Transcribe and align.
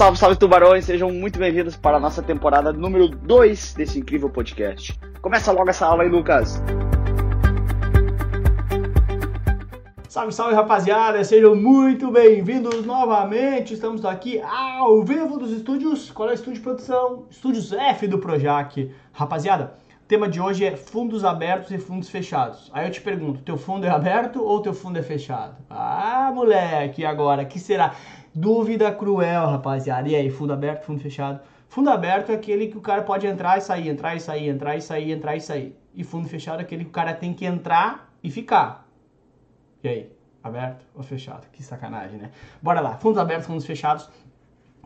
Salve, 0.00 0.16
salve 0.16 0.36
tubarões, 0.36 0.86
sejam 0.86 1.10
muito 1.10 1.38
bem-vindos 1.38 1.76
para 1.76 1.98
a 1.98 2.00
nossa 2.00 2.22
temporada 2.22 2.72
número 2.72 3.06
2 3.06 3.74
desse 3.74 3.98
incrível 3.98 4.30
podcast. 4.30 4.98
Começa 5.20 5.52
logo 5.52 5.68
essa 5.68 5.84
aula 5.84 6.04
aí, 6.04 6.08
Lucas. 6.08 6.62
Salve, 10.08 10.32
salve 10.32 10.54
rapaziada, 10.54 11.22
sejam 11.22 11.54
muito 11.54 12.10
bem-vindos 12.10 12.86
novamente. 12.86 13.74
Estamos 13.74 14.06
aqui 14.06 14.40
ao 14.40 15.04
vivo 15.04 15.36
dos 15.36 15.50
estúdios. 15.50 16.10
Qual 16.10 16.30
é 16.30 16.32
o 16.32 16.34
estúdio 16.34 16.54
de 16.54 16.60
produção? 16.60 17.26
Estúdios 17.30 17.70
F 17.70 18.08
do 18.08 18.18
Projac. 18.18 18.90
Rapaziada, 19.12 19.74
o 20.02 20.06
tema 20.08 20.30
de 20.30 20.40
hoje 20.40 20.64
é 20.64 20.76
fundos 20.78 21.26
abertos 21.26 21.72
e 21.72 21.78
fundos 21.78 22.08
fechados. 22.08 22.70
Aí 22.72 22.86
eu 22.86 22.90
te 22.90 23.02
pergunto, 23.02 23.42
teu 23.42 23.58
fundo 23.58 23.84
é 23.84 23.90
aberto 23.90 24.42
ou 24.42 24.62
teu 24.62 24.72
fundo 24.72 24.98
é 24.98 25.02
fechado? 25.02 25.56
Ah, 25.68 26.32
moleque, 26.34 27.04
agora? 27.04 27.44
que 27.44 27.58
será? 27.58 27.94
Dúvida 28.34 28.92
cruel, 28.92 29.46
rapaziada. 29.46 30.08
E 30.08 30.14
aí, 30.14 30.30
fundo 30.30 30.52
aberto, 30.52 30.84
fundo 30.84 31.00
fechado? 31.00 31.40
Fundo 31.68 31.90
aberto 31.90 32.30
é 32.30 32.34
aquele 32.34 32.68
que 32.68 32.76
o 32.76 32.80
cara 32.80 33.02
pode 33.02 33.26
entrar 33.26 33.58
e 33.58 33.60
sair, 33.60 33.88
entrar 33.88 34.16
e 34.16 34.20
sair, 34.20 34.48
entrar 34.48 34.76
e 34.76 34.82
sair, 34.82 35.12
entrar 35.12 35.36
e 35.36 35.40
sair. 35.40 35.76
E 35.94 36.04
fundo 36.04 36.28
fechado 36.28 36.60
é 36.60 36.62
aquele 36.62 36.84
que 36.84 36.90
o 36.90 36.92
cara 36.92 37.14
tem 37.14 37.32
que 37.32 37.44
entrar 37.44 38.12
e 38.22 38.30
ficar. 38.30 38.88
E 39.82 39.88
aí, 39.88 40.12
aberto 40.42 40.84
ou 40.94 41.02
fechado? 41.02 41.46
Que 41.52 41.62
sacanagem, 41.62 42.18
né? 42.18 42.30
Bora 42.60 42.80
lá, 42.80 42.96
fundos 42.96 43.18
abertos, 43.18 43.46
fundos 43.46 43.64
fechados. 43.64 44.08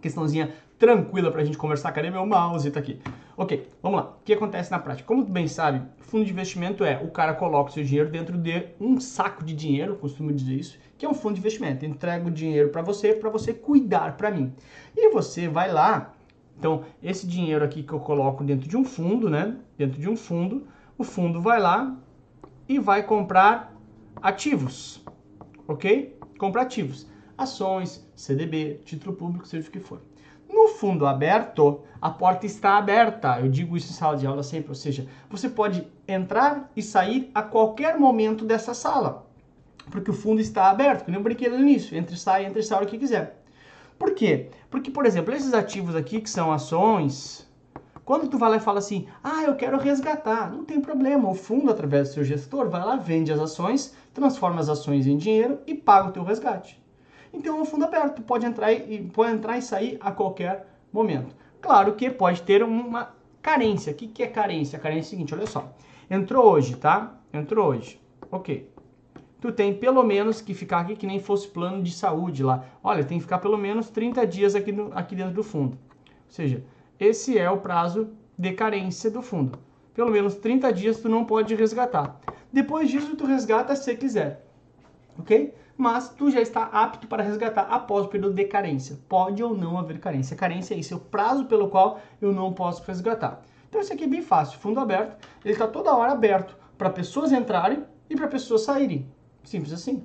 Questãozinha 0.00 0.52
tranquila 0.78 1.30
pra 1.30 1.44
gente 1.44 1.56
conversar. 1.56 1.92
Cadê 1.92 2.10
meu 2.10 2.26
mouse? 2.26 2.70
Tá 2.70 2.80
aqui. 2.80 2.98
Ok, 3.36 3.68
vamos 3.82 4.00
lá. 4.00 4.06
O 4.20 4.24
que 4.24 4.32
acontece 4.32 4.70
na 4.70 4.78
prática? 4.78 5.06
Como 5.06 5.24
tu 5.24 5.30
bem 5.30 5.48
sabe, 5.48 5.82
fundo 6.00 6.24
de 6.24 6.30
investimento 6.30 6.84
é 6.84 7.00
o 7.02 7.10
cara 7.10 7.34
coloca 7.34 7.70
o 7.70 7.72
seu 7.72 7.82
dinheiro 7.82 8.10
dentro 8.10 8.38
de 8.38 8.68
um 8.80 9.00
saco 9.00 9.44
de 9.44 9.54
dinheiro, 9.54 9.96
costumo 9.96 10.32
dizer 10.32 10.54
isso, 10.54 10.78
que 10.96 11.04
é 11.04 11.08
um 11.08 11.14
fundo 11.14 11.34
de 11.34 11.40
investimento. 11.40 11.84
Entrega 11.84 12.26
o 12.26 12.30
dinheiro 12.30 12.68
para 12.68 12.82
você, 12.82 13.12
para 13.12 13.30
você 13.30 13.52
cuidar 13.52 14.16
para 14.16 14.30
mim. 14.30 14.52
E 14.96 15.10
você 15.10 15.48
vai 15.48 15.72
lá. 15.72 16.14
Então, 16.56 16.84
esse 17.02 17.26
dinheiro 17.26 17.64
aqui 17.64 17.82
que 17.82 17.92
eu 17.92 17.98
coloco 17.98 18.44
dentro 18.44 18.68
de 18.68 18.76
um 18.76 18.84
fundo, 18.84 19.28
né? 19.28 19.56
Dentro 19.76 20.00
de 20.00 20.08
um 20.08 20.16
fundo, 20.16 20.66
o 20.96 21.02
fundo 21.02 21.40
vai 21.40 21.60
lá 21.60 21.96
e 22.68 22.78
vai 22.78 23.02
comprar 23.02 23.74
ativos, 24.22 25.04
ok? 25.66 26.16
Compra 26.38 26.62
ativos, 26.62 27.10
ações, 27.36 28.08
CDB, 28.14 28.80
título 28.84 29.16
público, 29.16 29.46
seja 29.46 29.68
o 29.68 29.72
que 29.72 29.80
for. 29.80 30.00
No 30.54 30.68
fundo 30.68 31.04
aberto, 31.04 31.80
a 32.00 32.08
porta 32.08 32.46
está 32.46 32.78
aberta. 32.78 33.40
Eu 33.40 33.48
digo 33.48 33.76
isso 33.76 33.90
em 33.90 33.96
sala 33.96 34.16
de 34.16 34.24
aula 34.24 34.44
sempre, 34.44 34.68
ou 34.68 34.74
seja, 34.76 35.04
você 35.28 35.48
pode 35.48 35.84
entrar 36.06 36.70
e 36.76 36.80
sair 36.80 37.28
a 37.34 37.42
qualquer 37.42 37.98
momento 37.98 38.44
dessa 38.44 38.72
sala, 38.72 39.26
porque 39.90 40.12
o 40.12 40.14
fundo 40.14 40.40
está 40.40 40.70
aberto, 40.70 41.10
eu 41.10 41.20
brinquei 41.20 41.48
no 41.48 41.58
início, 41.58 41.98
entre 41.98 42.16
sai, 42.16 42.46
entre 42.46 42.62
sai, 42.62 42.84
o 42.84 42.86
que 42.86 42.98
quiser. 42.98 43.42
Por 43.98 44.14
quê? 44.14 44.48
Porque, 44.70 44.92
por 44.92 45.04
exemplo, 45.04 45.34
esses 45.34 45.52
ativos 45.52 45.96
aqui 45.96 46.20
que 46.20 46.30
são 46.30 46.52
ações, 46.52 47.50
quando 48.04 48.28
tu 48.28 48.38
vai 48.38 48.50
lá 48.50 48.56
e 48.58 48.60
fala 48.60 48.78
assim, 48.78 49.08
ah, 49.24 49.42
eu 49.42 49.56
quero 49.56 49.76
resgatar, 49.76 50.52
não 50.52 50.64
tem 50.64 50.80
problema, 50.80 51.28
o 51.28 51.34
fundo, 51.34 51.68
através 51.68 52.08
do 52.10 52.14
seu 52.14 52.24
gestor, 52.24 52.70
vai 52.70 52.84
lá, 52.84 52.94
vende 52.94 53.32
as 53.32 53.40
ações, 53.40 53.92
transforma 54.12 54.60
as 54.60 54.68
ações 54.68 55.04
em 55.08 55.16
dinheiro 55.16 55.58
e 55.66 55.74
paga 55.74 56.10
o 56.10 56.12
teu 56.12 56.22
resgate. 56.22 56.80
Então 57.34 57.58
é 57.58 57.60
um 57.60 57.64
fundo 57.64 57.84
aberto, 57.84 58.22
pode 58.22 58.46
entrar 58.46 58.72
e 58.72 59.02
pode 59.02 59.32
entrar 59.32 59.58
e 59.58 59.62
sair 59.62 59.98
a 60.00 60.12
qualquer 60.12 60.66
momento. 60.92 61.34
Claro 61.60 61.94
que 61.94 62.08
pode 62.08 62.42
ter 62.42 62.62
uma 62.62 63.12
carência. 63.42 63.92
O 63.92 63.96
que, 63.96 64.06
que 64.06 64.22
é 64.22 64.28
carência? 64.28 64.78
A 64.78 64.80
carência 64.80 65.00
é 65.00 65.08
o 65.08 65.10
seguinte, 65.10 65.34
olha 65.34 65.46
só. 65.46 65.74
Entrou 66.08 66.46
hoje, 66.46 66.76
tá? 66.76 67.18
Entrou 67.32 67.68
hoje. 67.68 68.00
Ok. 68.30 68.70
Tu 69.40 69.52
tem 69.52 69.74
pelo 69.74 70.02
menos 70.02 70.40
que 70.40 70.54
ficar 70.54 70.80
aqui 70.80 70.94
que 70.94 71.06
nem 71.06 71.18
fosse 71.18 71.48
plano 71.48 71.82
de 71.82 71.92
saúde 71.92 72.42
lá. 72.42 72.64
Olha, 72.82 73.04
tem 73.04 73.18
que 73.18 73.24
ficar 73.24 73.38
pelo 73.38 73.58
menos 73.58 73.90
30 73.90 74.26
dias 74.26 74.54
aqui, 74.54 74.70
no, 74.70 74.96
aqui 74.96 75.16
dentro 75.16 75.34
do 75.34 75.42
fundo. 75.42 75.76
Ou 76.06 76.30
seja, 76.30 76.64
esse 76.98 77.36
é 77.36 77.50
o 77.50 77.58
prazo 77.58 78.10
de 78.38 78.52
carência 78.52 79.10
do 79.10 79.20
fundo. 79.20 79.58
Pelo 79.92 80.10
menos 80.10 80.36
30 80.36 80.72
dias 80.72 81.00
tu 81.00 81.08
não 81.08 81.24
pode 81.24 81.54
resgatar. 81.54 82.18
Depois 82.52 82.88
disso 82.88 83.16
tu 83.16 83.26
resgata 83.26 83.74
se 83.74 83.94
quiser. 83.96 84.46
Ok? 85.18 85.52
Mas 85.76 86.08
tu 86.08 86.30
já 86.30 86.40
está 86.40 86.64
apto 86.64 87.06
para 87.06 87.22
resgatar 87.22 87.62
após 87.62 88.06
o 88.06 88.08
período 88.08 88.34
de 88.34 88.44
carência. 88.44 88.98
Pode 89.08 89.42
ou 89.42 89.56
não 89.56 89.76
haver 89.76 89.98
carência. 89.98 90.36
Carência 90.36 90.74
é 90.74 90.78
isso, 90.78 90.94
é 90.94 90.96
o 90.96 91.00
prazo 91.00 91.46
pelo 91.46 91.68
qual 91.68 92.00
eu 92.20 92.32
não 92.32 92.52
posso 92.52 92.84
resgatar. 92.84 93.42
Então 93.68 93.80
isso 93.80 93.92
aqui 93.92 94.04
é 94.04 94.08
bem 94.08 94.22
fácil. 94.22 94.58
Fundo 94.60 94.78
aberto, 94.78 95.16
ele 95.44 95.52
está 95.52 95.66
toda 95.66 95.94
hora 95.94 96.12
aberto 96.12 96.56
para 96.78 96.90
pessoas 96.90 97.32
entrarem 97.32 97.84
e 98.08 98.14
para 98.14 98.28
pessoas 98.28 98.62
saírem. 98.62 99.06
Simples 99.42 99.72
assim. 99.72 100.02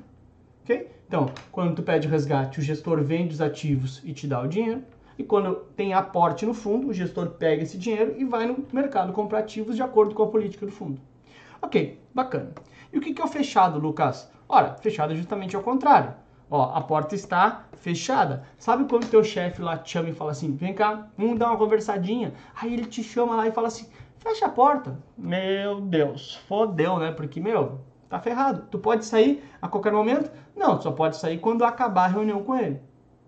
Ok? 0.63 0.89
Então, 1.07 1.31
quando 1.51 1.75
tu 1.75 1.83
pede 1.83 2.07
o 2.07 2.09
resgate, 2.09 2.59
o 2.59 2.63
gestor 2.63 3.03
vende 3.03 3.33
os 3.33 3.41
ativos 3.41 4.01
e 4.03 4.13
te 4.13 4.27
dá 4.27 4.41
o 4.41 4.47
dinheiro. 4.47 4.83
E 5.17 5.23
quando 5.23 5.55
tem 5.75 5.93
aporte 5.93 6.45
no 6.45 6.53
fundo, 6.53 6.87
o 6.87 6.93
gestor 6.93 7.31
pega 7.31 7.61
esse 7.61 7.77
dinheiro 7.77 8.15
e 8.17 8.23
vai 8.23 8.45
no 8.45 8.65
mercado 8.71 9.11
comprar 9.11 9.39
ativos 9.39 9.75
de 9.75 9.81
acordo 9.81 10.15
com 10.15 10.23
a 10.23 10.27
política 10.27 10.65
do 10.65 10.71
fundo. 10.71 11.01
Ok, 11.61 11.99
bacana. 12.13 12.51
E 12.93 12.97
o 12.97 13.01
que 13.01 13.19
é 13.19 13.23
o 13.23 13.27
fechado, 13.27 13.77
Lucas? 13.79 14.31
Ora, 14.51 14.75
fechado 14.81 15.13
é 15.13 15.15
justamente 15.15 15.55
ao 15.55 15.61
contrário. 15.61 16.11
Ó, 16.49 16.71
a 16.73 16.81
porta 16.81 17.13
está 17.13 17.65
fechada. 17.73 18.43
Sabe 18.57 18.85
quando 18.89 19.07
teu 19.07 19.23
chefe 19.23 19.61
lá 19.61 19.77
te 19.77 19.91
chama 19.91 20.09
e 20.09 20.13
fala 20.13 20.31
assim, 20.31 20.55
vem 20.55 20.73
cá, 20.73 21.07
vamos 21.15 21.37
dar 21.37 21.49
uma 21.49 21.57
conversadinha. 21.57 22.33
Aí 22.59 22.73
ele 22.73 22.85
te 22.85 23.03
chama 23.03 23.35
lá 23.35 23.47
e 23.47 23.51
fala 23.51 23.67
assim, 23.67 23.87
fecha 24.17 24.47
a 24.47 24.49
porta. 24.49 24.97
Meu 25.15 25.79
Deus, 25.79 26.33
fodeu, 26.47 26.97
né? 26.97 27.11
Porque, 27.11 27.39
meu, 27.39 27.81
tá 28.09 28.19
ferrado. 28.19 28.63
Tu 28.71 28.79
pode 28.79 29.05
sair 29.05 29.47
a 29.61 29.67
qualquer 29.67 29.93
momento? 29.93 30.31
Não, 30.55 30.77
tu 30.77 30.83
só 30.83 30.91
pode 30.91 31.17
sair 31.17 31.37
quando 31.37 31.63
acabar 31.63 32.05
a 32.05 32.07
reunião 32.07 32.43
com 32.43 32.55
ele. 32.55 32.81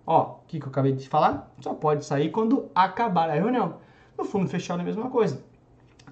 Ó, 0.08 0.24
o 0.24 0.40
que, 0.48 0.60
que 0.60 0.66
eu 0.66 0.70
acabei 0.70 0.94
de 0.94 1.08
falar? 1.08 1.54
Só 1.60 1.76
pode 1.76 2.04
sair 2.04 2.32
quando 2.32 2.72
acabar 2.74 3.30
a 3.30 3.34
reunião. 3.34 3.76
No 4.18 4.26
fundo 4.26 4.50
fechado 4.50 4.80
é 4.80 4.82
a 4.82 4.86
mesma 4.86 5.12
coisa. 5.12 5.44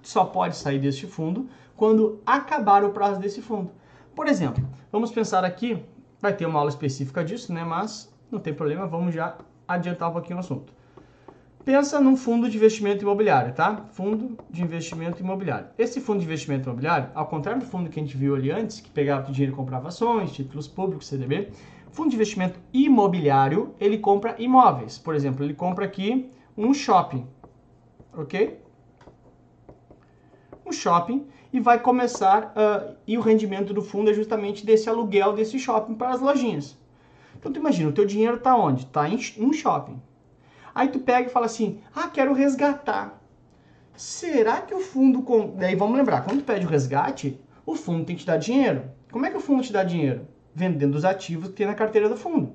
Só 0.04 0.24
pode 0.24 0.56
sair 0.56 0.78
deste 0.78 1.08
fundo 1.08 1.50
quando 1.76 2.22
acabar 2.28 2.84
o 2.84 2.92
prazo 2.92 3.20
desse 3.20 3.42
fundo. 3.42 3.72
Por 4.16 4.28
exemplo, 4.28 4.64
vamos 4.92 5.12
pensar 5.12 5.44
aqui, 5.44 5.84
vai 6.20 6.34
ter 6.34 6.46
uma 6.46 6.60
aula 6.60 6.70
específica 6.70 7.24
disso, 7.24 7.54
né? 7.54 7.64
Mas 7.64 8.14
não 8.32 8.40
tem 8.40 8.54
problema, 8.54 8.86
vamos 8.86 9.14
já 9.14 9.38
adiantar 9.68 10.10
um 10.10 10.14
pouquinho 10.14 10.38
o 10.38 10.40
assunto. 10.40 10.74
Pensa 11.64 12.00
num 12.00 12.16
fundo 12.16 12.50
de 12.50 12.58
investimento 12.58 13.04
imobiliário, 13.04 13.54
tá? 13.54 13.86
Fundo 13.92 14.38
de 14.50 14.62
investimento 14.62 15.22
imobiliário. 15.22 15.68
Esse 15.78 16.02
fundo 16.02 16.20
de 16.20 16.26
investimento 16.26 16.68
imobiliário, 16.68 17.10
ao 17.14 17.28
contrário 17.28 17.62
do 17.62 17.68
fundo 17.68 17.90
que 17.90 18.00
a 18.00 18.04
gente 18.04 18.18
viu 18.18 18.36
ali 18.36 18.50
antes, 18.50 18.80
que 18.80 18.90
pegava 18.90 19.30
o 19.30 19.32
dinheiro 19.32 19.54
e 19.54 19.56
comprava 19.56 19.90
ações, 19.90 20.32
títulos 20.32 20.68
públicos, 20.68 21.08
CDB, 21.08 21.52
Fundo 21.92 22.10
de 22.10 22.16
investimento 22.16 22.60
imobiliário, 22.72 23.74
ele 23.80 23.98
compra 23.98 24.36
imóveis. 24.38 24.98
Por 24.98 25.16
exemplo, 25.16 25.44
ele 25.44 25.54
compra 25.54 25.86
aqui 25.86 26.32
um 26.56 26.74
shopping, 26.74 27.28
ok? 28.14 28.60
Um 30.66 30.72
shopping 30.72 31.28
e 31.52 31.60
vai 31.60 31.80
começar, 31.80 32.54
uh, 32.56 32.96
e 33.08 33.18
o 33.18 33.22
rendimento 33.22 33.74
do 33.74 33.82
fundo 33.82 34.10
é 34.10 34.14
justamente 34.14 34.66
desse 34.66 34.90
aluguel 34.90 35.34
desse 35.34 35.58
shopping 35.58 35.96
para 35.96 36.10
as 36.10 36.22
lojinhas. 36.22 36.78
Então, 37.38 37.52
tu 37.52 37.60
imagina, 37.60 37.90
o 37.90 37.94
teu 37.94 38.06
dinheiro 38.06 38.38
está 38.38 38.56
onde? 38.56 38.84
Está 38.84 39.08
em 39.08 39.20
um 39.40 39.54
shopping. 39.54 40.02
Aí 40.76 40.90
tu 40.90 41.00
pega 41.00 41.28
e 41.28 41.32
fala 41.32 41.46
assim, 41.46 41.80
ah, 41.96 42.08
quero 42.08 42.34
resgatar. 42.34 43.20
Será 43.96 44.62
que 44.62 44.74
o 44.74 44.80
fundo... 44.80 45.22
Com... 45.22 45.56
Daí 45.56 45.76
vamos 45.76 45.98
lembrar, 45.98 46.24
quando 46.24 46.40
tu 46.40 46.46
pede 46.46 46.66
o 46.66 46.70
resgate, 46.70 47.40
o 47.66 47.76
fundo 47.76 48.06
tem 48.06 48.16
que 48.16 48.22
te 48.22 48.28
dar 48.28 48.38
dinheiro. 48.38 48.84
Como 49.12 49.26
é 49.26 49.32
que 49.32 49.38
o 49.38 49.42
fundo 49.42 49.64
te 49.64 49.74
dá 49.74 49.84
dinheiro? 49.84 50.28
vendendo 50.60 50.96
os 50.96 51.06
ativos 51.06 51.50
que 51.50 51.56
tem 51.56 51.68
na 51.68 51.74
carteira 51.74 52.10
do 52.10 52.18
fundo. 52.18 52.54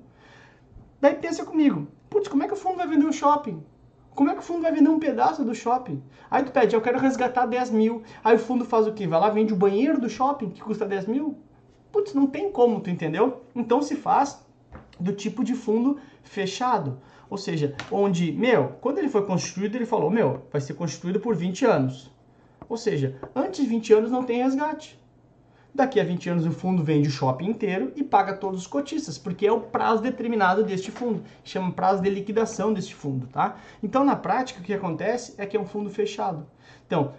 Daí 1.00 1.15
pensa 1.15 1.44
comigo, 1.44 1.88
putz, 2.11 2.28
como 2.28 2.43
é 2.43 2.47
que 2.47 2.53
o 2.53 2.56
fundo 2.56 2.76
vai 2.76 2.87
vender 2.87 3.06
um 3.06 3.12
shopping? 3.12 3.62
Como 4.15 4.31
é 4.31 4.35
que 4.35 4.41
o 4.41 4.43
fundo 4.43 4.63
vai 4.63 4.73
vender 4.73 4.89
um 4.89 4.99
pedaço 4.99 5.45
do 5.45 5.55
shopping? 5.55 6.03
Aí 6.31 6.45
tu 6.45 6.53
pede, 6.53 6.75
eu 6.75 6.81
quero 6.81 6.99
resgatar 6.99 7.47
10 7.47 7.71
mil. 7.71 8.03
Aí 8.23 8.37
o 8.37 8.39
fundo 8.39 8.65
faz 8.65 8.87
o 8.87 8.93
quê? 8.93 9.07
Vai 9.09 9.19
lá, 9.19 9.29
vende 9.29 9.53
o 9.53 9.57
banheiro 9.57 10.01
do 10.01 10.09
shopping, 10.09 10.51
que 10.51 10.63
custa 10.63 10.87
10 10.87 11.07
mil? 11.07 11.37
Putz, 11.91 12.15
não 12.15 12.27
tem 12.27 12.51
como, 12.51 12.81
tu 12.81 12.91
entendeu? 12.91 13.43
Então 13.55 13.83
se 13.83 13.97
faz 13.97 14.45
do 15.01 15.13
tipo 15.13 15.43
de 15.43 15.55
fundo 15.55 15.99
fechado. 16.23 17.00
Ou 17.29 17.37
seja, 17.37 17.75
onde, 17.91 18.31
meu, 18.33 18.77
quando 18.81 18.99
ele 18.99 19.09
foi 19.09 19.27
construído, 19.27 19.75
ele 19.75 19.87
falou, 19.87 20.11
meu, 20.11 20.43
vai 20.53 20.61
ser 20.61 20.75
construído 20.75 21.19
por 21.19 21.35
20 21.35 21.65
anos. 21.65 22.12
Ou 22.69 22.77
seja, 22.77 23.19
antes 23.35 23.65
de 23.65 23.67
20 23.69 23.93
anos 23.94 24.11
não 24.11 24.23
tem 24.23 24.43
resgate. 24.43 24.99
Daqui 25.75 25.99
a 25.99 26.05
20 26.05 26.31
anos 26.31 26.47
o 26.47 26.53
fundo 26.53 26.85
vende 26.85 27.09
o 27.09 27.11
shopping 27.11 27.47
inteiro 27.47 27.93
e 27.97 28.05
paga 28.05 28.37
todos 28.37 28.61
os 28.61 28.67
cotistas, 28.69 29.19
porque 29.19 29.44
é 29.44 29.50
o 29.50 29.61
prazo 29.61 30.00
determinado 30.00 30.62
deste 30.62 30.93
fundo, 30.93 31.25
chama 31.43 31.73
prazo 31.73 32.00
de 32.00 32.09
liquidação 32.09 32.73
deste 32.73 32.94
fundo, 32.94 33.26
tá? 33.26 33.56
Então, 33.82 34.05
na 34.05 34.15
prática, 34.15 34.61
o 34.61 34.62
que 34.62 34.73
acontece 34.73 35.35
é 35.37 35.44
que 35.44 35.56
é 35.56 35.61
um 35.61 35.67
fundo 35.67 35.91
fechado. 35.91 36.47
Então, 36.87 37.15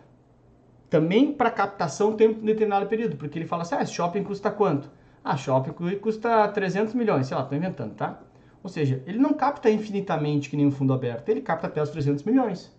também 0.89 1.33
para 1.33 1.51
captação 1.51 2.13
tem 2.15 2.29
um 2.29 2.45
determinado 2.45 2.87
período, 2.87 3.17
porque 3.17 3.37
ele 3.37 3.45
fala 3.45 3.63
assim, 3.63 3.75
ah, 3.75 3.85
shopping 3.85 4.23
custa 4.23 4.49
quanto? 4.49 4.89
Ah, 5.21 5.35
shopping 5.35 5.73
custa 5.97 6.47
300 6.47 6.93
milhões, 6.93 7.27
sei 7.27 7.35
lá, 7.35 7.43
estou 7.43 7.57
inventando, 7.57 7.93
tá? 7.93 8.21
Ou 8.63 8.69
seja, 8.69 9.03
ele 9.05 9.17
não 9.17 9.33
capta 9.33 9.69
infinitamente 9.69 10.49
que 10.49 10.55
nem 10.55 10.65
um 10.65 10.71
fundo 10.71 10.93
aberto, 10.93 11.27
ele 11.27 11.41
capta 11.41 11.67
até 11.67 11.83
os 11.83 11.89
300 11.89 12.23
milhões. 12.23 12.73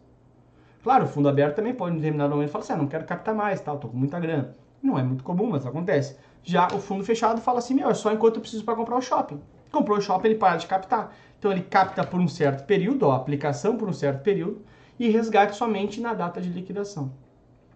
Claro, 0.82 1.05
o 1.05 1.08
fundo 1.08 1.28
aberto 1.28 1.56
também 1.56 1.75
pode, 1.75 1.96
em 1.96 1.99
determinado 1.99 2.34
momento, 2.34 2.49
falar 2.49 2.64
assim, 2.64 2.73
ah, 2.73 2.76
não 2.76 2.87
quero 2.87 3.05
captar 3.05 3.34
mais, 3.34 3.61
tal, 3.61 3.76
tô 3.76 3.88
com 3.88 3.96
muita 3.99 4.19
grana. 4.19 4.55
Não 4.87 4.97
é 4.97 5.03
muito 5.03 5.25
comum, 5.25 5.50
mas 5.50 5.67
acontece. 5.67 6.17
Já 6.44 6.69
o 6.69 6.79
fundo 6.79 7.03
fechado 7.03 7.41
fala 7.41 7.59
assim, 7.59 7.75
meu, 7.75 7.91
é 7.91 7.94
só 7.94 8.12
enquanto 8.12 8.37
eu 8.37 8.41
preciso 8.41 8.65
para 8.65 8.77
comprar 8.77 8.97
o 8.97 9.03
shopping. 9.03 9.41
Comprou 9.73 9.99
o 9.99 10.00
shopping, 10.00 10.29
ele 10.29 10.37
para 10.37 10.56
de 10.56 10.67
captar. 10.69 11.12
Então 11.38 11.50
ele 11.50 11.62
capta 11.62 12.05
por 12.05 12.21
um 12.21 12.29
certo 12.29 12.65
período, 12.65 13.11
a 13.11 13.17
aplicação 13.17 13.77
por 13.77 13.88
um 13.88 13.93
certo 13.93 14.23
período, 14.23 14.62
e 14.99 15.09
resgate 15.09 15.56
somente 15.56 16.00
na 16.00 16.15
data 16.15 16.41
de 16.41 16.49
liquidação. 16.49 17.12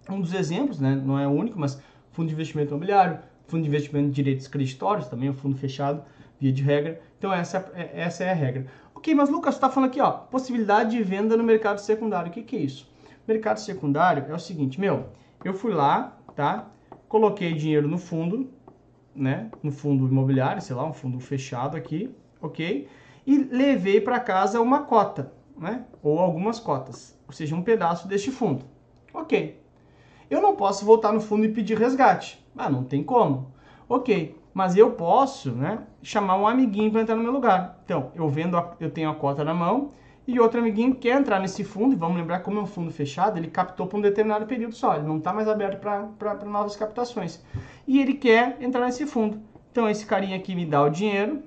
Um 0.08 0.20
dos 0.20 0.32
exemplos, 0.32 0.78
né, 0.78 0.94
não 1.04 1.18
é 1.18 1.26
o 1.26 1.30
único, 1.30 1.58
mas 1.58 1.82
fundo 2.12 2.28
de 2.28 2.34
investimento 2.34 2.70
imobiliário, 2.70 3.18
fundo 3.48 3.62
de 3.62 3.68
investimento 3.68 4.08
de 4.08 4.14
direitos 4.14 4.46
creditórios, 4.46 5.08
também 5.08 5.28
é 5.28 5.32
um 5.32 5.34
fundo 5.34 5.56
fechado, 5.56 6.02
via 6.38 6.52
de 6.52 6.62
regra. 6.62 7.00
Então 7.18 7.32
essa, 7.32 7.70
é, 7.74 8.02
essa 8.02 8.22
é 8.22 8.30
a 8.30 8.34
regra. 8.34 8.66
Ok, 8.94 9.12
mas 9.14 9.28
Lucas, 9.28 9.54
está 9.54 9.68
falando 9.68 9.90
aqui, 9.90 10.00
ó, 10.00 10.10
possibilidade 10.10 10.96
de 10.96 11.02
venda 11.02 11.36
no 11.36 11.42
mercado 11.42 11.78
secundário. 11.78 12.30
O 12.30 12.32
que, 12.32 12.42
que 12.42 12.56
é 12.56 12.60
isso? 12.60 12.88
Mercado 13.26 13.58
secundário 13.58 14.24
é 14.28 14.34
o 14.34 14.38
seguinte, 14.38 14.80
meu, 14.80 15.06
eu 15.44 15.54
fui 15.54 15.72
lá, 15.72 16.16
tá? 16.34 16.66
Coloquei 17.10 17.52
dinheiro 17.54 17.88
no 17.88 17.98
fundo, 17.98 18.48
né? 19.12 19.50
No 19.64 19.72
fundo 19.72 20.06
imobiliário, 20.06 20.62
sei 20.62 20.76
lá, 20.76 20.86
um 20.86 20.92
fundo 20.92 21.18
fechado 21.18 21.76
aqui, 21.76 22.08
ok? 22.40 22.86
E 23.26 23.36
levei 23.36 24.00
para 24.00 24.20
casa 24.20 24.60
uma 24.60 24.84
cota, 24.84 25.32
né? 25.58 25.86
Ou 26.04 26.20
algumas 26.20 26.60
cotas, 26.60 27.18
ou 27.26 27.32
seja, 27.34 27.56
um 27.56 27.62
pedaço 27.62 28.06
deste 28.06 28.30
fundo. 28.30 28.64
Ok. 29.12 29.60
Eu 30.30 30.40
não 30.40 30.54
posso 30.54 30.84
voltar 30.84 31.12
no 31.12 31.20
fundo 31.20 31.44
e 31.44 31.48
pedir 31.48 31.76
resgate. 31.76 32.40
Ah, 32.56 32.70
não 32.70 32.84
tem 32.84 33.02
como. 33.02 33.52
Ok, 33.88 34.38
mas 34.54 34.76
eu 34.76 34.92
posso, 34.92 35.50
né, 35.50 35.80
chamar 36.00 36.36
um 36.36 36.46
amiguinho 36.46 36.92
para 36.92 37.00
entrar 37.00 37.16
no 37.16 37.24
meu 37.24 37.32
lugar. 37.32 37.80
Então, 37.84 38.12
eu 38.14 38.28
vendo, 38.28 38.56
a, 38.56 38.76
eu 38.78 38.88
tenho 38.88 39.10
a 39.10 39.14
cota 39.16 39.42
na 39.42 39.52
mão 39.52 39.90
e 40.32 40.40
outro 40.40 40.60
amiguinho 40.60 40.94
quer 40.94 41.18
entrar 41.18 41.40
nesse 41.40 41.64
fundo, 41.64 41.94
e 41.94 41.96
vamos 41.96 42.16
lembrar 42.16 42.40
como 42.40 42.58
é 42.58 42.62
um 42.62 42.66
fundo 42.66 42.90
fechado, 42.90 43.38
ele 43.38 43.48
captou 43.48 43.86
por 43.86 43.98
um 43.98 44.00
determinado 44.00 44.46
período 44.46 44.74
só, 44.74 44.96
ele 44.96 45.06
não 45.06 45.18
está 45.18 45.32
mais 45.32 45.48
aberto 45.48 45.80
para 45.80 46.44
novas 46.44 46.76
captações. 46.76 47.42
E 47.86 48.00
ele 48.00 48.14
quer 48.14 48.56
entrar 48.60 48.86
nesse 48.86 49.06
fundo. 49.06 49.40
Então, 49.70 49.88
esse 49.88 50.06
carinha 50.06 50.36
aqui 50.36 50.54
me 50.54 50.66
dá 50.66 50.82
o 50.82 50.90
dinheiro 50.90 51.42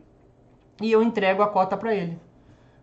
e 0.81 0.91
eu 0.91 1.01
entrego 1.01 1.41
a 1.41 1.47
cota 1.47 1.75
para 1.75 1.93
ele 1.93 2.19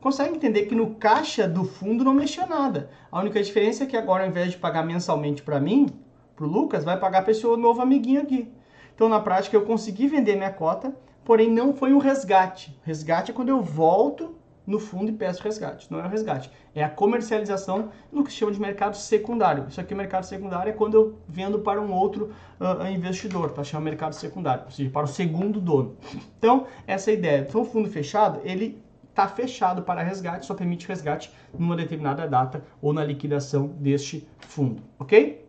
consegue 0.01 0.35
entender 0.35 0.63
que 0.67 0.75
no 0.75 0.95
caixa 0.95 1.47
do 1.47 1.65
fundo 1.65 2.03
não 2.03 2.15
mexeu 2.15 2.47
nada. 2.47 2.91
A 3.13 3.21
única 3.21 3.43
diferença 3.43 3.85
é 3.85 3.87
que 3.87 3.97
agora, 3.97 4.25
ao 4.25 4.31
invés 4.31 4.51
de 4.51 4.57
pagar 4.57 4.85
mensalmente 4.85 5.43
para 5.43 5.61
mim, 5.61 5.89
para 6.35 6.47
o 6.47 6.49
Lucas, 6.49 6.85
vai 6.85 6.99
pagar 6.99 7.23
para 7.23 7.33
esse 7.33 7.45
novo 7.45 7.83
amiguinho 7.83 8.23
aqui. 8.23 8.51
Então, 8.95 9.09
na 9.09 9.21
prática, 9.21 9.57
eu 9.57 9.67
consegui 9.67 10.09
vender 10.09 10.37
minha 10.37 10.53
cota, 10.53 10.95
porém 11.25 11.51
não 11.51 11.75
foi 11.75 11.93
um 11.93 11.99
resgate. 11.99 12.77
Resgate 12.83 13.31
é 13.31 13.35
quando 13.35 13.51
eu 13.51 13.63
volto 13.63 14.35
no 14.71 14.79
fundo 14.79 15.11
e 15.11 15.13
peço 15.13 15.43
resgate. 15.43 15.91
Não 15.91 15.99
é 15.99 16.07
o 16.07 16.09
resgate, 16.09 16.49
é 16.75 16.85
a 16.85 16.89
comercialização 16.89 17.91
no 18.13 18.23
que 18.23 18.31
se 18.31 18.39
chama 18.39 18.53
de 18.53 18.61
mercado 18.61 18.97
secundário. 18.97 19.67
Isso 19.69 19.81
aqui, 19.81 19.95
mercado 19.95 20.25
secundário, 20.25 20.71
é 20.71 20.73
quando 20.73 20.95
eu 20.95 21.19
vendo 21.29 21.59
para 21.59 21.81
um 21.81 21.93
outro 21.93 22.31
uh, 22.61 22.87
investidor, 22.87 23.51
para 23.51 23.65
chamar 23.65 23.85
mercado 23.85 24.13
secundário, 24.13 24.65
ou 24.67 24.71
seja, 24.71 24.89
para 24.89 25.05
o 25.05 25.09
segundo 25.09 25.61
dono. 25.61 25.97
Então, 26.41 26.67
essa 26.87 27.11
é 27.11 27.15
a 27.15 27.17
ideia. 27.19 27.47
Então, 27.47 27.61
o 27.61 27.65
fundo 27.67 27.91
fechado, 27.91 28.41
ele 28.45 28.83
está 29.11 29.29
fechado 29.29 29.83
para 29.83 30.03
resgate, 30.03 30.47
só 30.47 30.55
permite 30.55 30.89
resgate 30.89 31.31
numa 31.53 31.77
determinada 31.77 32.27
data 32.27 32.65
ou 32.81 32.95
na 32.95 33.05
liquidação 33.05 33.67
deste 33.79 34.27
fundo, 34.39 34.83
ok? 34.99 35.47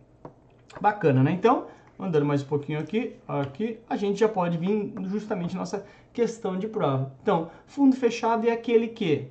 Bacana, 0.82 1.24
né? 1.24 1.32
Então, 1.32 1.68
andando 2.02 2.26
mais 2.26 2.42
um 2.42 2.48
pouquinho 2.48 2.80
aqui, 2.80 3.16
aqui, 3.28 3.80
a 3.88 3.96
gente 3.96 4.20
já 4.20 4.28
pode 4.28 4.58
vir 4.58 4.94
justamente 5.06 5.56
nossa 5.56 5.86
questão 6.12 6.58
de 6.58 6.68
prova. 6.68 7.14
Então, 7.22 7.50
fundo 7.66 7.96
fechado 7.96 8.48
é 8.48 8.52
aquele 8.52 8.88
que 8.88 9.28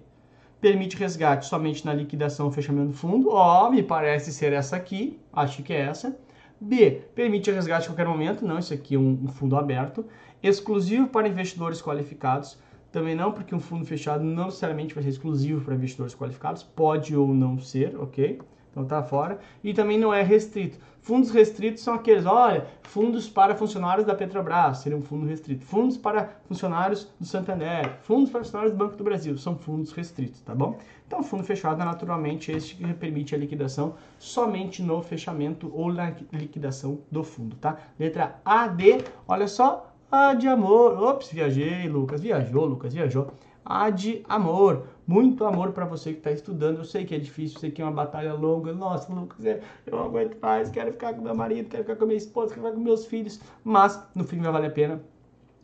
permite 0.60 0.96
resgate 0.96 1.46
somente 1.46 1.84
na 1.84 1.92
liquidação 1.92 2.52
fechamento 2.52 2.88
do 2.88 2.96
fundo. 2.96 3.30
Ó, 3.30 3.70
me 3.70 3.82
parece 3.82 4.32
ser 4.32 4.52
essa 4.52 4.76
aqui, 4.76 5.18
acho 5.32 5.62
que 5.62 5.72
é 5.72 5.80
essa. 5.80 6.16
B, 6.60 7.02
permite 7.14 7.50
resgate 7.50 7.86
a 7.86 7.90
qualquer 7.90 8.06
momento, 8.06 8.46
não, 8.46 8.58
isso 8.58 8.72
aqui 8.72 8.94
é 8.94 8.98
um, 8.98 9.18
um 9.24 9.28
fundo 9.28 9.56
aberto. 9.56 10.04
Exclusivo 10.42 11.08
para 11.08 11.28
investidores 11.28 11.82
qualificados 11.82 12.58
também 12.92 13.14
não, 13.14 13.32
porque 13.32 13.54
um 13.54 13.60
fundo 13.60 13.84
fechado 13.84 14.22
não 14.24 14.46
necessariamente 14.46 14.94
vai 14.94 15.02
ser 15.02 15.10
exclusivo 15.10 15.64
para 15.64 15.74
investidores 15.74 16.14
qualificados, 16.14 16.62
pode 16.62 17.16
ou 17.16 17.28
não 17.28 17.58
ser, 17.58 17.96
ok? 17.96 18.40
Então 18.70 18.84
tá 18.84 19.02
fora. 19.02 19.38
E 19.62 19.74
também 19.74 19.98
não 19.98 20.12
é 20.12 20.22
restrito. 20.22 20.78
Fundos 21.02 21.30
restritos 21.30 21.82
são 21.82 21.94
aqueles, 21.94 22.26
olha, 22.26 22.66
fundos 22.82 23.28
para 23.28 23.54
funcionários 23.54 24.06
da 24.06 24.14
Petrobras, 24.14 24.78
seria 24.78 24.98
um 24.98 25.02
fundo 25.02 25.26
restrito. 25.26 25.64
Fundos 25.64 25.96
para 25.96 26.28
funcionários 26.46 27.08
do 27.18 27.26
Santander, 27.26 27.98
fundos 28.02 28.30
para 28.30 28.44
funcionários 28.44 28.74
do 28.74 28.78
Banco 28.78 28.96
do 28.96 29.04
Brasil, 29.04 29.38
são 29.38 29.56
fundos 29.56 29.92
restritos, 29.92 30.42
tá 30.42 30.54
bom? 30.54 30.78
Então, 31.06 31.22
fundo 31.22 31.42
fechado 31.42 31.80
é 31.80 31.84
naturalmente 31.84 32.52
este 32.52 32.76
que 32.76 32.92
permite 32.92 33.34
a 33.34 33.38
liquidação 33.38 33.94
somente 34.18 34.82
no 34.82 35.02
fechamento 35.02 35.72
ou 35.74 35.90
na 35.90 36.12
liquidação 36.32 36.98
do 37.10 37.24
fundo, 37.24 37.56
tá? 37.56 37.78
Letra 37.98 38.38
A, 38.44 38.68
D, 38.68 39.02
olha 39.26 39.48
só, 39.48 39.90
ah, 40.12 40.34
de 40.34 40.48
amor. 40.48 41.00
Ops, 41.00 41.30
viajei, 41.30 41.88
Lucas. 41.88 42.20
Viajou, 42.20 42.64
Lucas, 42.64 42.92
viajou. 42.92 43.32
Ah, 43.64 43.90
de 43.90 44.24
amor. 44.28 44.86
Muito 45.10 45.44
amor 45.44 45.72
para 45.72 45.84
você 45.84 46.12
que 46.12 46.18
está 46.18 46.30
estudando. 46.30 46.78
Eu 46.78 46.84
sei 46.84 47.04
que 47.04 47.12
é 47.12 47.18
difícil, 47.18 47.58
sei 47.58 47.68
que 47.72 47.82
é 47.82 47.84
uma 47.84 47.90
batalha 47.90 48.32
longa. 48.32 48.72
Nossa, 48.72 49.12
Lucas, 49.12 49.44
é, 49.44 49.60
eu 49.84 49.98
não 49.98 50.04
aguento 50.04 50.38
mais. 50.40 50.70
Quero 50.70 50.92
ficar 50.92 51.14
com 51.14 51.22
meu 51.22 51.34
marido, 51.34 51.68
quero 51.68 51.82
ficar 51.82 51.96
com 51.96 52.06
minha 52.06 52.16
esposa, 52.16 52.54
quero 52.54 52.64
ficar 52.64 52.76
com 52.76 52.80
meus 52.80 53.06
filhos. 53.06 53.40
Mas 53.64 54.00
no 54.14 54.22
fim 54.22 54.38
vai 54.38 54.52
valer 54.52 54.68
a 54.68 54.70
pena. 54.70 55.02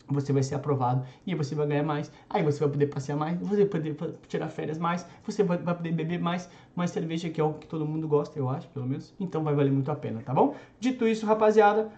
Você 0.09 0.33
vai 0.33 0.43
ser 0.43 0.57
aprovado 0.57 1.07
e 1.25 1.33
você 1.37 1.55
vai 1.55 1.65
ganhar 1.65 1.85
mais. 1.85 2.11
Aí 2.29 2.43
você 2.43 2.59
vai 2.59 2.71
poder 2.71 2.89
passear 2.89 3.17
mais, 3.17 3.39
você 3.39 3.59
vai 3.59 3.67
poder 3.67 3.97
tirar 4.27 4.49
férias 4.49 4.79
mais, 4.79 5.07
você 5.25 5.45
vai 5.45 5.59
poder 5.59 5.93
beber 5.93 6.19
mais, 6.19 6.51
mais 6.75 6.91
cerveja, 6.91 7.31
que 7.31 7.41
é 7.41 7.45
o 7.45 7.53
que 7.53 7.69
todo 7.69 7.87
mundo 7.87 8.09
gosta, 8.09 8.37
eu 8.37 8.49
acho, 8.49 8.67
pelo 8.71 8.85
menos. 8.87 9.15
Então 9.21 9.45
vai 9.45 9.55
valer 9.55 9.71
muito 9.71 9.93
a 9.93 9.95
pena, 9.95 10.23
tá 10.25 10.35
bom? 10.35 10.57
Dito 10.81 11.07
isso, 11.07 11.25
rapaziada, 11.25 11.89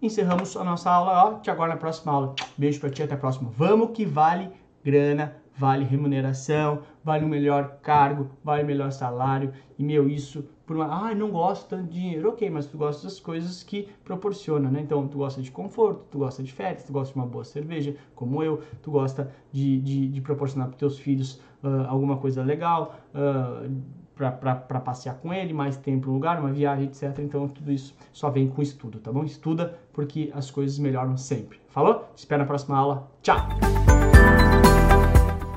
encerramos 0.00 0.56
a 0.56 0.64
nossa 0.64 0.90
aula, 0.90 1.24
ó, 1.24 1.38
te 1.40 1.50
agora 1.50 1.72
na 1.72 1.78
próxima 1.78 2.12
aula. 2.12 2.34
Beijo 2.56 2.80
pra 2.80 2.88
ti, 2.88 3.02
até 3.02 3.14
a 3.14 3.18
próxima. 3.18 3.50
Vamos 3.56 3.90
que 3.90 4.06
vale 4.06 4.50
grana, 4.82 5.36
vale 5.58 5.84
remuneração, 5.84 6.82
vale 7.02 7.24
um 7.24 7.28
melhor 7.28 7.78
cargo, 7.82 8.30
vale 8.44 8.62
melhor 8.62 8.92
salário. 8.92 9.52
E, 9.78 9.82
meu, 9.82 10.08
isso 10.08 10.44
por 10.64 10.76
uma... 10.76 11.08
Ah, 11.08 11.14
não 11.14 11.30
gosto 11.30 11.68
tanto 11.68 11.88
de 11.90 12.00
dinheiro. 12.00 12.28
Ok, 12.28 12.48
mas 12.48 12.66
tu 12.66 12.78
gosta 12.78 13.04
das 13.04 13.18
coisas 13.18 13.62
que 13.62 13.88
proporciona, 14.04 14.70
né? 14.70 14.80
Então, 14.82 15.08
tu 15.08 15.18
gosta 15.18 15.42
de 15.42 15.50
conforto, 15.50 16.04
tu 16.10 16.18
gosta 16.18 16.42
de 16.42 16.52
férias, 16.52 16.84
tu 16.84 16.92
gosta 16.92 17.12
de 17.12 17.18
uma 17.18 17.26
boa 17.26 17.44
cerveja, 17.44 17.96
como 18.14 18.42
eu. 18.42 18.62
Tu 18.82 18.90
gosta 18.90 19.32
de, 19.50 19.80
de, 19.80 20.08
de 20.08 20.20
proporcionar 20.20 20.68
para 20.68 20.78
teus 20.78 20.98
filhos 20.98 21.40
uh, 21.62 21.88
alguma 21.88 22.18
coisa 22.18 22.42
legal, 22.42 22.94
uh, 23.14 23.68
para 24.14 24.80
passear 24.80 25.16
com 25.16 25.32
ele, 25.32 25.52
mais 25.52 25.76
tempo 25.76 26.08
no 26.08 26.14
lugar, 26.14 26.40
uma 26.40 26.52
viagem, 26.52 26.86
etc. 26.86 27.20
Então 27.20 27.46
tudo 27.46 27.70
isso 27.70 27.94
só 28.12 28.28
vem 28.28 28.48
com 28.48 28.60
estudo, 28.60 28.98
tá 28.98 29.12
bom? 29.12 29.22
Estuda 29.22 29.78
porque 29.92 30.30
as 30.34 30.50
coisas 30.50 30.76
melhoram 30.78 31.16
sempre. 31.16 31.60
Falou? 31.68 32.04
Espero 32.16 32.42
na 32.42 32.46
próxima 32.46 32.76
aula. 32.76 33.08
Tchau! 33.22 33.97